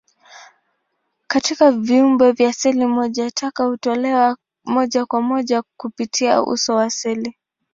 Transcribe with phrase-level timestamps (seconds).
[1.27, 7.37] Katika viumbe vya seli moja, taka hutolewa moja kwa moja kupitia uso wa seli.